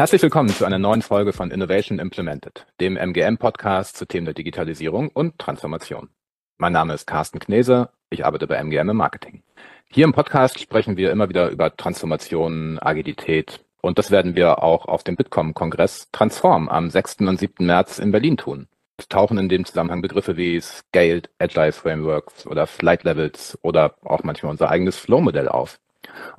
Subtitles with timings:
[0.00, 5.10] Herzlich willkommen zu einer neuen Folge von Innovation Implemented, dem MGM-Podcast zu Themen der Digitalisierung
[5.10, 6.08] und Transformation.
[6.56, 9.42] Mein Name ist Carsten Knese, ich arbeite bei MGM im Marketing.
[9.90, 14.86] Hier im Podcast sprechen wir immer wieder über Transformation, Agilität und das werden wir auch
[14.86, 17.18] auf dem Bitkom-Kongress Transform am 6.
[17.18, 17.66] und 7.
[17.66, 18.68] März in Berlin tun.
[18.96, 24.22] Es tauchen in dem Zusammenhang Begriffe wie Scaled Agile Frameworks oder Flight Levels oder auch
[24.22, 25.78] manchmal unser eigenes Flow-Modell auf.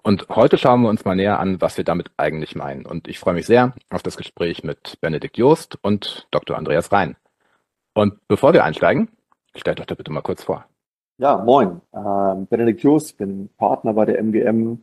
[0.03, 2.85] Und heute schauen wir uns mal näher an, was wir damit eigentlich meinen.
[2.85, 6.57] Und ich freue mich sehr auf das Gespräch mit Benedikt Joost und Dr.
[6.57, 7.15] Andreas Rhein.
[7.93, 9.09] Und bevor wir einsteigen,
[9.55, 10.65] stellt euch da bitte mal kurz vor.
[11.17, 11.81] Ja, moin.
[11.93, 14.79] Ähm, Benedikt Joost, bin Partner bei der MGM,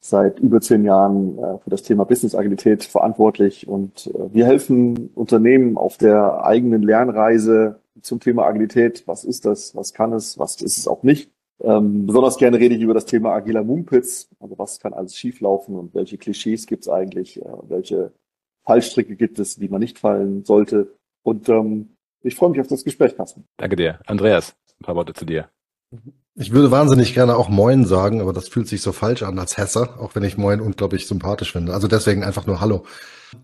[0.00, 5.10] seit über zehn Jahren äh, für das Thema Business Agilität verantwortlich und äh, wir helfen
[5.14, 9.02] Unternehmen auf der eigenen Lernreise zum Thema Agilität.
[9.06, 9.74] Was ist das?
[9.74, 10.38] Was kann es?
[10.38, 11.30] Was ist es auch nicht?
[11.60, 14.28] Ähm, besonders gerne rede ich über das Thema agiler Mumpitz.
[14.40, 17.40] Also was kann alles schieflaufen und welche Klischees gibt es eigentlich?
[17.40, 18.12] Äh, welche
[18.64, 20.94] Fallstricke gibt es, die man nicht fallen sollte?
[21.22, 23.44] Und ähm, ich freue mich auf das Gespräch, Carsten.
[23.56, 24.00] Danke dir.
[24.06, 25.48] Andreas, ein paar Worte zu dir.
[26.36, 29.56] Ich würde wahnsinnig gerne auch Moin sagen, aber das fühlt sich so falsch an als
[29.56, 31.72] Hesse, auch wenn ich Moin unglaublich sympathisch finde.
[31.72, 32.84] Also deswegen einfach nur Hallo.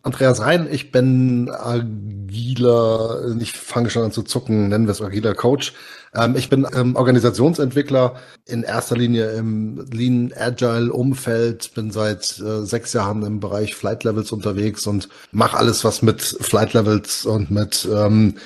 [0.03, 5.35] Andreas Rhein, ich bin agiler, ich fange schon an zu zucken, nennen wir es agiler
[5.35, 5.73] Coach.
[6.15, 12.65] Ähm, ich bin ähm, Organisationsentwickler, in erster Linie im Lean Agile Umfeld, bin seit äh,
[12.65, 17.51] sechs Jahren im Bereich Flight Levels unterwegs und mache alles, was mit Flight Levels und
[17.51, 18.37] mit ähm,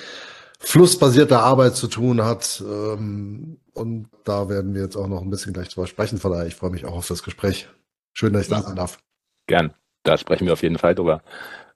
[0.58, 2.62] flussbasierter Arbeit zu tun hat.
[2.66, 6.18] Ähm, und da werden wir jetzt auch noch ein bisschen gleich drüber sprechen.
[6.18, 7.68] Von daher, ich freue mich auch auf das Gespräch.
[8.12, 8.98] Schön, dass ich da sein darf.
[9.46, 9.74] Gern.
[10.04, 11.22] Da sprechen wir auf jeden Fall drüber.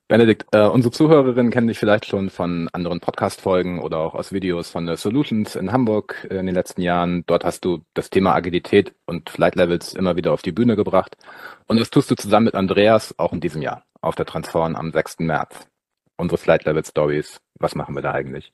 [0.07, 4.71] Benedikt, äh, unsere Zuhörerinnen kennen dich vielleicht schon von anderen Podcast-Folgen oder auch aus Videos
[4.71, 7.25] von der Solutions in Hamburg in den letzten Jahren.
[7.27, 11.19] Dort hast du das Thema Agilität und Flight Levels immer wieder auf die Bühne gebracht.
[11.67, 14.93] Und das tust du zusammen mit Andreas auch in diesem Jahr auf der Transform am
[14.93, 15.19] 6.
[15.21, 15.69] März.
[16.17, 17.41] Unsere Flight Level Stories.
[17.61, 18.53] Was machen wir da eigentlich?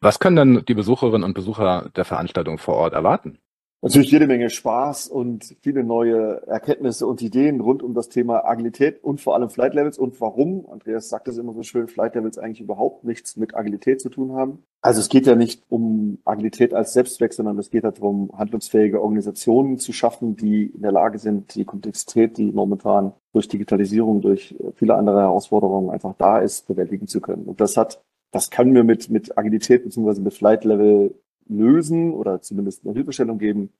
[0.00, 3.38] Was können dann die Besucherinnen und Besucher der Veranstaltung vor Ort erwarten?
[3.82, 9.02] Natürlich jede Menge Spaß und viele neue Erkenntnisse und Ideen rund um das Thema Agilität
[9.02, 12.36] und vor allem Flight Levels und warum, Andreas sagt es immer so schön, Flight Levels
[12.36, 14.62] eigentlich überhaupt nichts mit Agilität zu tun haben.
[14.82, 19.78] Also es geht ja nicht um Agilität als Selbstzweck, sondern es geht darum, handlungsfähige Organisationen
[19.78, 24.94] zu schaffen, die in der Lage sind, die Komplexität, die momentan durch Digitalisierung, durch viele
[24.94, 27.44] andere Herausforderungen einfach da ist, bewältigen zu können.
[27.44, 31.14] Und das hat, das können wir mit, mit Agilität beziehungsweise mit Flight Level
[31.48, 33.70] lösen oder zumindest eine Hilfestellung geben.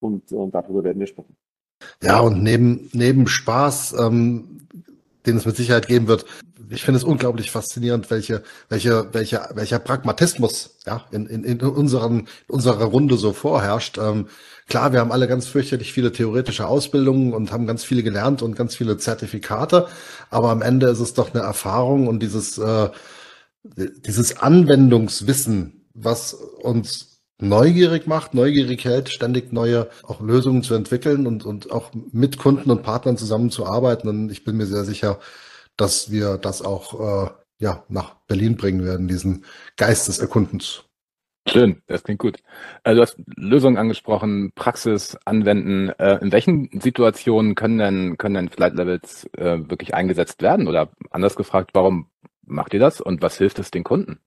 [0.00, 1.36] Und, und darüber werden wir sprechen.
[2.02, 4.66] Ja, und neben, neben Spaß, ähm,
[5.26, 6.26] den es mit Sicherheit geben wird,
[6.70, 12.20] ich finde es unglaublich faszinierend, welche, welche, welche, welcher Pragmatismus ja, in, in, in, unseren,
[12.20, 13.98] in unserer Runde so vorherrscht.
[13.98, 14.26] Ähm,
[14.68, 18.56] klar, wir haben alle ganz fürchterlich viele theoretische Ausbildungen und haben ganz viele gelernt und
[18.56, 19.86] ganz viele Zertifikate,
[20.30, 22.88] aber am Ende ist es doch eine Erfahrung und dieses, äh,
[23.64, 31.44] dieses Anwendungswissen, was uns neugierig macht, neugierig hält, ständig neue auch Lösungen zu entwickeln und,
[31.44, 34.08] und auch mit Kunden und Partnern zusammenzuarbeiten.
[34.08, 35.18] Und ich bin mir sehr sicher,
[35.76, 39.44] dass wir das auch äh, ja, nach Berlin bringen werden, diesen
[39.76, 40.84] Geist des Erkundens.
[41.48, 42.38] Schön, das klingt gut.
[42.84, 45.88] Also du hast Lösungen angesprochen, Praxis anwenden.
[45.98, 50.68] Äh, in welchen Situationen können denn, können denn Flight Levels äh, wirklich eingesetzt werden?
[50.68, 52.06] Oder anders gefragt, warum
[52.52, 54.18] macht ihr das und was hilft es den Kunden?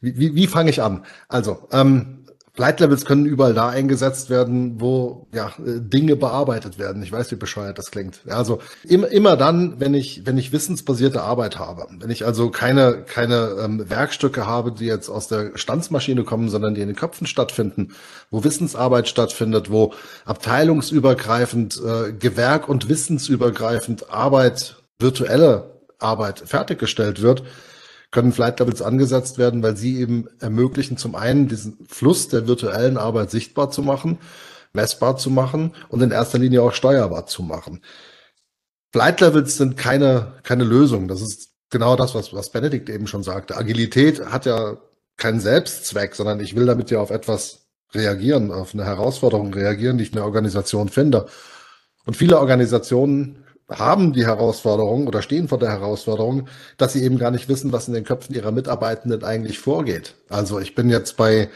[0.00, 1.04] Wie, wie, wie fange ich an?
[1.28, 2.22] Also, ähm,
[2.54, 7.02] Flight Levels können überall da eingesetzt werden, wo ja, äh, Dinge bearbeitet werden.
[7.02, 8.20] Ich weiß, wie bescheuert das klingt.
[8.26, 12.50] Ja, also immer, immer dann, wenn ich, wenn ich wissensbasierte Arbeit habe, wenn ich also
[12.50, 16.96] keine, keine ähm, Werkstücke habe, die jetzt aus der Standsmaschine kommen, sondern die in den
[16.96, 17.94] Köpfen stattfinden,
[18.30, 19.94] wo Wissensarbeit stattfindet, wo
[20.26, 25.71] abteilungsübergreifend, äh, gewerk- und wissensübergreifend Arbeit, virtuelle
[26.02, 27.42] Arbeit fertiggestellt wird,
[28.10, 32.98] können Flight Levels angesetzt werden, weil sie eben ermöglichen, zum einen diesen Fluss der virtuellen
[32.98, 34.18] Arbeit sichtbar zu machen,
[34.72, 37.80] messbar zu machen und in erster Linie auch steuerbar zu machen.
[38.92, 41.08] Flight Levels sind keine, keine Lösung.
[41.08, 43.56] Das ist genau das, was, was Benedikt eben schon sagte.
[43.56, 44.76] Agilität hat ja
[45.16, 50.04] keinen Selbstzweck, sondern ich will damit ja auf etwas reagieren, auf eine Herausforderung reagieren, die
[50.04, 51.26] ich in der Organisation finde.
[52.04, 57.30] Und viele Organisationen haben die Herausforderung oder stehen vor der Herausforderung, dass sie eben gar
[57.30, 60.14] nicht wissen, was in den Köpfen ihrer Mitarbeitenden eigentlich vorgeht.
[60.28, 61.48] Also ich bin jetzt bei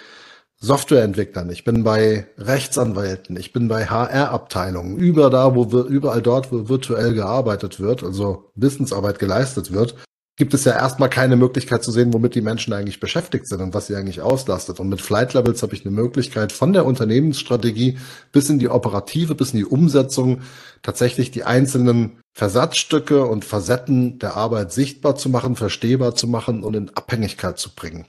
[0.58, 6.50] Softwareentwicklern, ich bin bei Rechtsanwälten, ich bin bei HR-Abteilungen, überall da, wo wir, überall dort,
[6.50, 9.96] wo virtuell gearbeitet wird, also Wissensarbeit geleistet wird
[10.36, 13.72] gibt es ja erstmal keine Möglichkeit zu sehen, womit die Menschen eigentlich beschäftigt sind und
[13.72, 14.78] was sie eigentlich auslastet.
[14.78, 17.98] Und mit Flight Levels habe ich eine Möglichkeit, von der Unternehmensstrategie
[18.32, 20.42] bis in die operative, bis in die Umsetzung
[20.82, 26.76] tatsächlich die einzelnen Versatzstücke und Facetten der Arbeit sichtbar zu machen, verstehbar zu machen und
[26.76, 28.04] in Abhängigkeit zu bringen.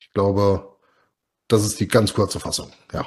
[0.00, 0.76] Ich glaube,
[1.48, 3.06] das ist die ganz kurze Fassung, ja.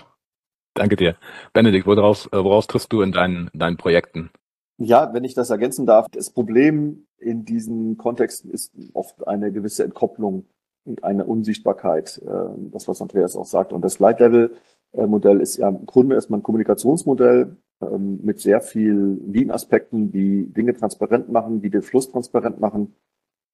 [0.73, 1.15] Danke dir.
[1.53, 4.29] Benedikt, woraus, äh, woraus triffst du in deinen, deinen Projekten?
[4.77, 9.83] Ja, wenn ich das ergänzen darf, das Problem in diesen Kontexten ist oft eine gewisse
[9.83, 10.45] Entkopplung
[10.83, 13.73] und eine Unsichtbarkeit, äh, das was Andreas auch sagt.
[13.73, 14.55] Und das Light Level
[14.93, 20.73] Modell ist ja im Grunde erstmal ein Kommunikationsmodell ähm, mit sehr viel Lean-Aspekten, die Dinge
[20.73, 22.93] transparent machen, die den Fluss transparent machen.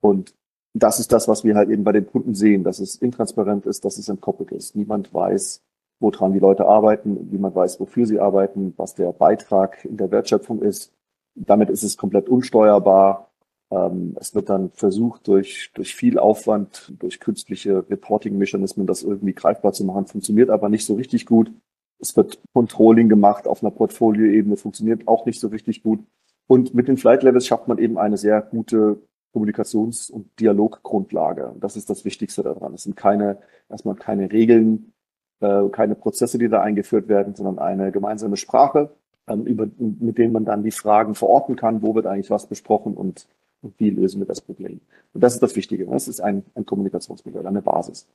[0.02, 0.34] Und
[0.74, 3.86] das ist das, was wir halt eben bei den Kunden sehen, dass es intransparent ist,
[3.86, 4.76] dass es entkoppelt ist.
[4.76, 5.64] Niemand weiß,
[6.00, 10.62] woran die Leute arbeiten, niemand weiß, wofür sie arbeiten, was der Beitrag in der Wertschöpfung
[10.62, 10.94] ist.
[11.36, 13.30] Damit ist es komplett unsteuerbar
[13.70, 19.84] es wird dann versucht, durch, durch viel Aufwand, durch künstliche Reporting-Mechanismen das irgendwie greifbar zu
[19.84, 21.52] machen, funktioniert aber nicht so richtig gut.
[22.00, 26.00] Es wird Controlling gemacht auf einer Portfolioebene, funktioniert auch nicht so richtig gut.
[26.48, 29.02] Und mit den Flight Levels schafft man eben eine sehr gute
[29.34, 31.48] Kommunikations- und Dialoggrundlage.
[31.48, 32.74] Und das ist das Wichtigste daran.
[32.74, 34.94] Es sind keine, erstmal keine Regeln,
[35.42, 38.92] äh, keine Prozesse, die da eingeführt werden, sondern eine gemeinsame Sprache,
[39.28, 42.94] ähm, über, mit denen man dann die Fragen verorten kann, wo wird eigentlich was besprochen
[42.94, 43.28] und
[43.62, 44.82] und wie lösen wir das Problem.
[45.14, 45.86] Und das ist das Wichtige.
[45.86, 48.08] Das ist ein, ein Kommunikationsmodell, eine Basis.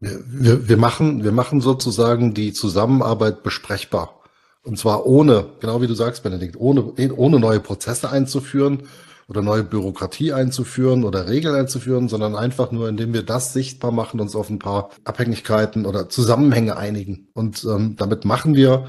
[0.00, 4.20] Wir, wir, machen, wir machen sozusagen die Zusammenarbeit besprechbar.
[4.62, 8.84] Und zwar ohne, genau wie du sagst, Benedikt, ohne, ohne neue Prozesse einzuführen
[9.28, 14.20] oder neue Bürokratie einzuführen oder Regeln einzuführen, sondern einfach nur, indem wir das sichtbar machen,
[14.20, 17.28] uns auf ein paar Abhängigkeiten oder Zusammenhänge einigen.
[17.34, 18.88] Und ähm, damit machen wir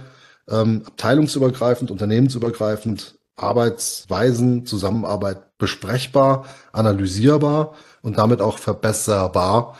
[0.50, 9.78] ähm, abteilungsübergreifend, unternehmensübergreifend Arbeitsweisen, Zusammenarbeit besprechbar, analysierbar und damit auch verbesserbar,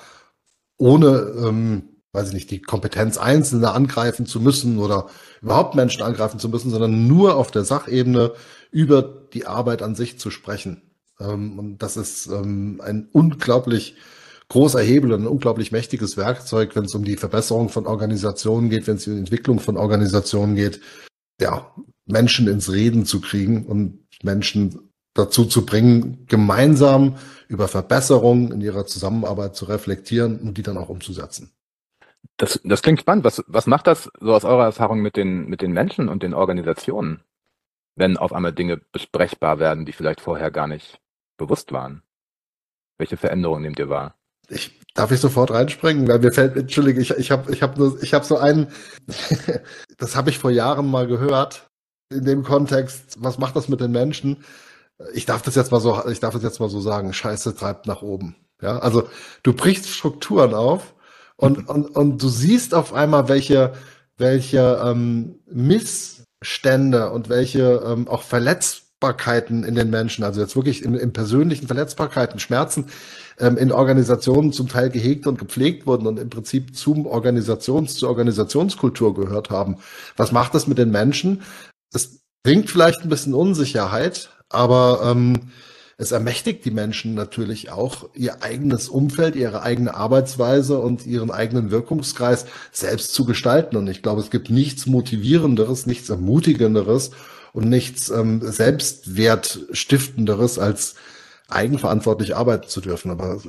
[0.78, 5.08] ohne, ähm, weiß ich nicht, die Kompetenz Einzelner angreifen zu müssen oder
[5.42, 8.34] überhaupt Menschen angreifen zu müssen, sondern nur auf der Sachebene
[8.72, 10.82] über die Arbeit an sich zu sprechen.
[11.20, 13.96] Ähm, und das ist ähm, ein unglaublich
[14.50, 18.88] großer Hebel und ein unglaublich mächtiges Werkzeug, wenn es um die Verbesserung von Organisationen geht,
[18.88, 20.82] wenn es um die Entwicklung von Organisationen geht.
[21.40, 21.72] Ja,
[22.10, 27.18] Menschen ins Reden zu kriegen und Menschen dazu zu bringen, gemeinsam
[27.48, 31.52] über Verbesserungen in ihrer Zusammenarbeit zu reflektieren und die dann auch umzusetzen.
[32.38, 33.26] Das, das klingt spannend.
[33.26, 36.34] Was, was macht das so aus eurer Erfahrung mit den, mit den Menschen und den
[36.34, 37.22] Organisationen,
[37.96, 41.00] wenn auf einmal Dinge besprechbar werden, die vielleicht vorher gar nicht
[41.38, 42.04] bewusst waren?
[42.98, 44.16] Welche Veränderungen nehmt ihr wahr?
[44.50, 46.08] Ich, darf ich sofort reinspringen?
[46.08, 48.68] Weil mir fällt, entschuldige, ich, ich habe ich hab nur, ich habe so einen,
[49.98, 51.69] das habe ich vor Jahren mal gehört,
[52.10, 54.38] in dem Kontext, was macht das mit den Menschen?
[55.14, 57.88] Ich darf das jetzt mal so, ich darf das jetzt mal so sagen, Scheiße treibt
[57.88, 58.36] nach oben.
[58.62, 59.08] Ja, also
[59.44, 60.94] du brichst Strukturen auf
[61.38, 61.66] und, mhm.
[61.68, 63.74] und, und du siehst auf einmal, welche,
[64.18, 70.96] welche ähm, Missstände und welche ähm, auch Verletzbarkeiten in den Menschen, also jetzt wirklich in,
[70.96, 72.88] in persönlichen Verletzbarkeiten, Schmerzen
[73.40, 78.10] ähm, in Organisationen zum Teil gehegt und gepflegt wurden und im Prinzip zum Organisations, zur
[78.10, 79.78] Organisationskultur gehört haben.
[80.18, 81.44] Was macht das mit den Menschen?
[81.94, 85.52] Es bringt vielleicht ein bisschen Unsicherheit, aber ähm,
[85.98, 91.72] es ermächtigt die Menschen natürlich auch, ihr eigenes Umfeld, ihre eigene Arbeitsweise und ihren eigenen
[91.72, 93.76] Wirkungskreis selbst zu gestalten.
[93.76, 97.12] Und ich glaube, es gibt nichts Motivierenderes, nichts Ermutigenderes
[97.52, 100.96] und nichts ähm, Selbstwertstiftenderes als
[101.50, 103.12] eigenverantwortlich arbeiten zu dürfen.
[103.12, 103.40] Aber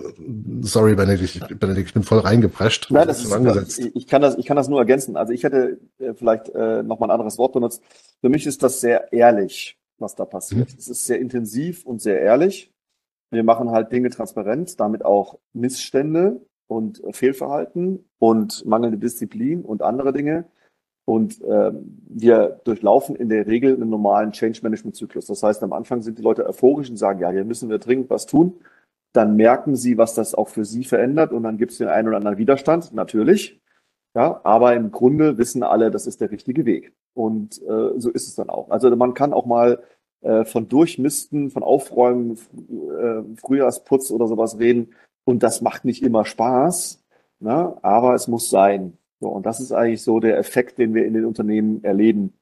[0.62, 2.88] sorry, Benedikt, Benedikt ich bin voll reingeprescht.
[2.90, 5.16] Nein, das ist, ich kann das, ich kann das nur ergänzen.
[5.16, 7.82] Also ich hätte äh, vielleicht äh, noch mal ein anderes Wort benutzt.
[8.20, 10.70] Für mich ist das sehr ehrlich, was da passiert.
[10.70, 10.78] Mhm.
[10.78, 12.72] Es ist sehr intensiv und sehr ehrlich.
[13.30, 20.12] Wir machen halt Dinge transparent, damit auch Missstände und Fehlverhalten und mangelnde Disziplin und andere
[20.12, 20.46] Dinge.
[21.10, 25.26] Und ähm, wir durchlaufen in der Regel einen normalen Change-Management-Zyklus.
[25.26, 28.10] Das heißt, am Anfang sind die Leute euphorisch und sagen, ja, hier müssen wir dringend
[28.10, 28.60] was tun.
[29.12, 32.06] Dann merken sie, was das auch für sie verändert und dann gibt es den einen
[32.06, 33.60] oder anderen Widerstand, natürlich.
[34.14, 36.92] Ja, aber im Grunde wissen alle, das ist der richtige Weg.
[37.12, 38.70] Und äh, so ist es dann auch.
[38.70, 39.82] Also man kann auch mal
[40.20, 44.94] äh, von Durchmisten, von Aufräumen, äh, Frühjahrsputz oder sowas reden.
[45.24, 47.02] Und das macht nicht immer Spaß,
[47.40, 47.76] ne?
[47.82, 48.96] aber es muss sein.
[49.20, 52.32] So, und das ist eigentlich so der Effekt, den wir in den Unternehmen erleben.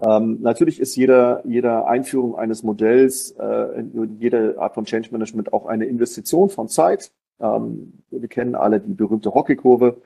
[0.00, 3.82] Ähm, natürlich ist jeder, jeder Einführung eines Modells, äh,
[4.18, 7.12] jede Art von Change Management auch eine Investition von Zeit.
[7.40, 10.00] Ähm, wir kennen alle die berühmte Hockeykurve.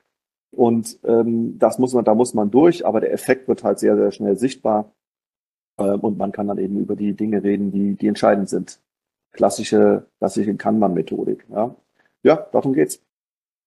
[0.51, 3.97] Und ähm, das muss man, da muss man durch, aber der Effekt wird halt sehr,
[3.97, 4.93] sehr schnell sichtbar.
[5.79, 8.81] Ähm, und man kann dann eben über die Dinge reden, die, die entscheidend sind.
[9.33, 11.45] Klassische, klassische Kanban-Methodik.
[11.51, 11.75] Ja.
[12.23, 13.01] ja, darum geht's.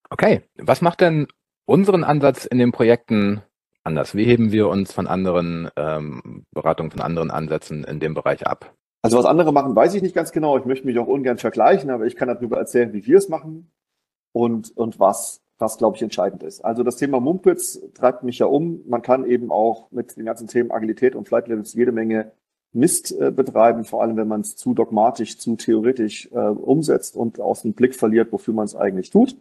[0.09, 1.27] Okay, was macht denn
[1.67, 3.43] unseren Ansatz in den Projekten
[3.83, 4.15] anders?
[4.15, 8.73] Wie heben wir uns von anderen ähm, Beratungen, von anderen Ansätzen in dem Bereich ab?
[9.03, 10.57] Also was andere machen, weiß ich nicht ganz genau.
[10.57, 13.71] Ich möchte mich auch ungern vergleichen, aber ich kann darüber erzählen, wie wir es machen
[14.33, 16.65] und, und was, was glaube ich entscheidend ist.
[16.65, 18.81] Also das Thema Mumpitz treibt mich ja um.
[18.87, 22.31] Man kann eben auch mit den ganzen Themen Agilität und Flight Levels jede Menge
[22.73, 27.39] Mist äh, betreiben, vor allem wenn man es zu dogmatisch, zu theoretisch äh, umsetzt und
[27.39, 29.37] aus dem Blick verliert, wofür man es eigentlich tut.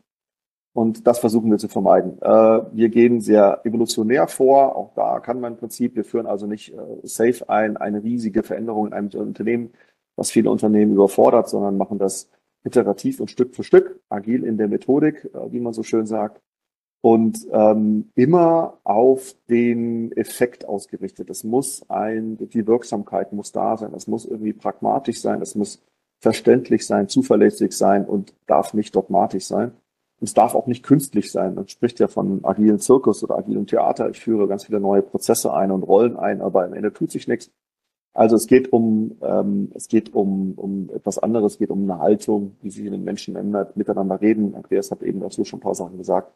[0.76, 2.20] Und das versuchen wir zu vermeiden.
[2.20, 4.76] Äh, wir gehen sehr evolutionär vor.
[4.76, 8.42] Auch da kann man im Prinzip, wir führen also nicht äh, safe ein, eine riesige
[8.42, 9.70] Veränderung in einem Unternehmen,
[10.16, 12.28] was viele Unternehmen überfordert, sondern machen das
[12.62, 16.42] iterativ und Stück für Stück, agil in der Methodik, äh, wie man so schön sagt.
[17.00, 21.30] Und ähm, immer auf den Effekt ausgerichtet.
[21.30, 23.94] Es muss ein, die Wirksamkeit muss da sein.
[23.94, 25.40] Es muss irgendwie pragmatisch sein.
[25.40, 25.82] Es muss
[26.20, 29.72] verständlich sein, zuverlässig sein und darf nicht dogmatisch sein.
[30.20, 31.54] Es darf auch nicht künstlich sein.
[31.54, 34.08] Man spricht ja von agilen Zirkus oder agilem Theater.
[34.08, 37.28] Ich führe ganz viele neue Prozesse ein und Rollen ein, aber am Ende tut sich
[37.28, 37.50] nichts.
[38.14, 42.00] Also es geht um, ähm, es geht um, um etwas anderes, es geht um eine
[42.00, 44.54] Haltung, wie sich in den Menschen ändert, miteinander reden.
[44.54, 46.32] Andreas hat eben dazu schon ein paar Sachen gesagt.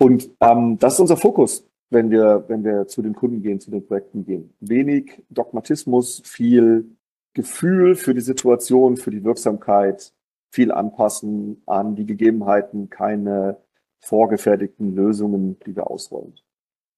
[0.00, 3.70] Und ähm, das ist unser Fokus, wenn wir, wenn wir zu den Kunden gehen, zu
[3.70, 4.54] den Projekten gehen.
[4.58, 6.96] Wenig Dogmatismus, viel
[7.32, 10.12] Gefühl für die Situation, für die Wirksamkeit,
[10.54, 13.58] viel anpassen an die Gegebenheiten, keine
[13.98, 16.34] vorgefertigten Lösungen, die wir ausrollen.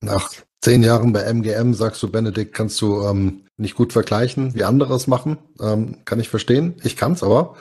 [0.02, 4.64] Nach zehn Jahren bei MGM sagst du, Benedikt, kannst du ähm, nicht gut vergleichen, wie
[4.64, 5.38] andere es machen.
[5.58, 6.74] Ähm, kann ich verstehen.
[6.84, 7.56] Ich kann es aber.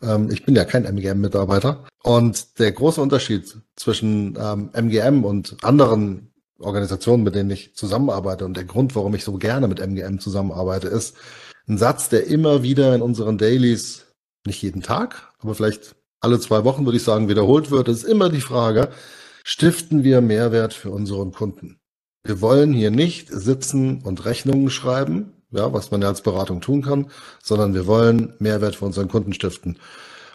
[0.00, 1.84] Ähm, ich bin ja kein MGM-Mitarbeiter.
[2.04, 8.56] Und der große Unterschied zwischen ähm, MGM und anderen Organisationen, mit denen ich zusammenarbeite und
[8.56, 11.16] der Grund, warum ich so gerne mit MGM zusammenarbeite, ist
[11.66, 14.09] ein Satz, der immer wieder in unseren Dailies
[14.46, 18.28] nicht jeden Tag, aber vielleicht alle zwei Wochen, würde ich sagen, wiederholt wird, ist immer
[18.28, 18.90] die Frage,
[19.44, 21.80] stiften wir Mehrwert für unseren Kunden?
[22.24, 26.82] Wir wollen hier nicht sitzen und Rechnungen schreiben, ja, was man ja als Beratung tun
[26.82, 27.10] kann,
[27.42, 29.78] sondern wir wollen Mehrwert für unseren Kunden stiften.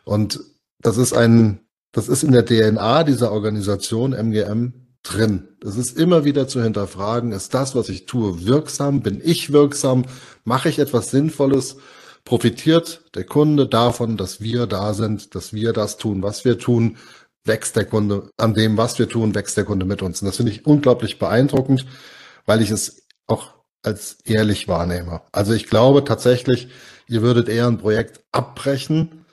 [0.04, 0.40] Und
[0.80, 1.60] das ist ein,
[1.92, 5.48] das ist in der DNA dieser Organisation MGM drin.
[5.62, 9.02] Das ist immer wieder zu hinterfragen, ist das, was ich tue, wirksam?
[9.02, 10.06] Bin ich wirksam?
[10.44, 11.78] Mache ich etwas Sinnvolles?
[12.26, 16.98] Profitiert der Kunde davon, dass wir da sind, dass wir das tun, was wir tun,
[17.46, 20.22] wächst der Kunde an dem, was wir tun, wächst der Kunde mit uns.
[20.22, 21.86] Und das finde ich unglaublich beeindruckend,
[22.46, 23.54] weil ich es auch
[23.84, 25.22] als ehrlich wahrnehme.
[25.32, 26.68] Also ich glaube tatsächlich,
[27.08, 29.26] ihr würdet eher ein Projekt abbrechen,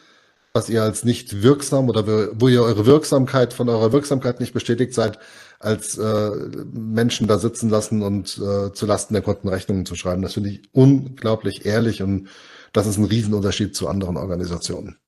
[0.52, 2.06] was ihr als nicht wirksam oder
[2.38, 5.18] wo ihr eure Wirksamkeit von eurer Wirksamkeit nicht bestätigt seid,
[5.58, 6.30] als äh,
[6.75, 10.20] Menschen da sitzen lassen und äh, zu Lasten der Kunden Rechnungen zu schreiben.
[10.20, 12.28] Das finde ich unglaublich ehrlich und
[12.73, 14.99] das ist ein Riesenunterschied zu anderen Organisationen.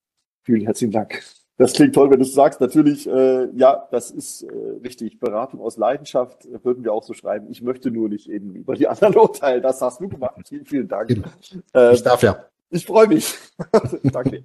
[0.42, 1.22] Vielen herzlichen Dank.
[1.56, 2.60] Das klingt toll, wenn du es sagst.
[2.60, 4.52] Natürlich, äh, ja, das ist äh,
[4.82, 5.20] richtig.
[5.20, 7.48] Beratung aus Leidenschaft äh, würden wir auch so schreiben.
[7.48, 9.62] Ich möchte nur nicht eben über die anderen urteilen.
[9.62, 10.36] Das hast du gemacht.
[10.48, 11.08] Vielen, vielen Dank.
[11.08, 11.28] Genau.
[11.74, 12.44] Äh, ich darf ja.
[12.70, 13.34] Ich freue mich.
[14.02, 14.44] Danke.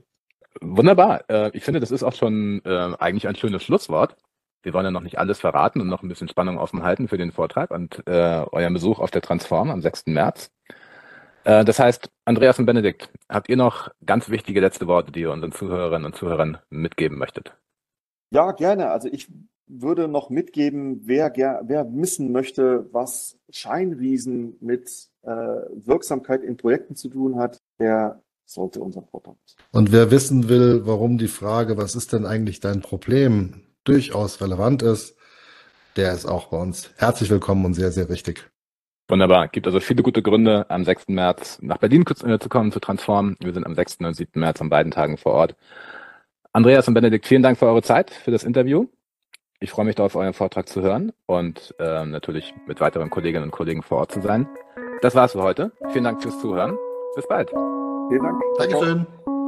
[0.62, 1.24] Wunderbar.
[1.30, 4.16] Äh, ich finde, das ist auch schon äh, eigentlich ein schönes Schlusswort.
[4.62, 7.18] Wir wollen ja noch nicht alles verraten und noch ein bisschen Spannung offen halten für
[7.18, 10.08] den Vortrag und äh, euren Besuch auf der Transform am 6.
[10.08, 10.52] März.
[11.50, 15.32] Äh, das heißt, Andreas und Benedikt, habt ihr noch ganz wichtige letzte Worte, die ihr
[15.32, 17.54] unseren Zuhörerinnen und Zuhörern mitgeben möchtet?
[18.32, 18.92] Ja, gerne.
[18.92, 19.28] Also ich
[19.66, 27.10] würde noch mitgeben, wer, wer wissen möchte, was Scheinriesen mit äh, Wirksamkeit in Projekten zu
[27.10, 29.36] tun hat, der sollte unser Portal.
[29.72, 34.84] Und wer wissen will, warum die Frage, was ist denn eigentlich dein Problem, durchaus relevant
[34.84, 35.16] ist,
[35.96, 38.52] der ist auch bei uns herzlich willkommen und sehr, sehr wichtig.
[39.10, 39.48] Wunderbar.
[39.48, 41.08] Gibt also viele gute Gründe, am 6.
[41.10, 43.36] März nach Berlin äh, zu kommen, zu transformen.
[43.40, 43.98] Wir sind am 6.
[44.02, 44.40] und 7.
[44.40, 45.56] März an beiden Tagen vor Ort.
[46.54, 48.88] Andreas und Benedikt, vielen Dank für eure Zeit, für das Interview.
[49.60, 53.52] Ich freue mich darauf, euren Vortrag zu hören und äh, natürlich mit weiteren Kolleginnen und
[53.52, 54.48] Kollegen vor Ort zu sein.
[55.02, 55.72] Das war's für heute.
[55.92, 56.78] Vielen Dank fürs Zuhören.
[57.16, 57.50] Bis bald.
[58.10, 58.42] Vielen Dank.
[58.58, 59.39] Dankeschön.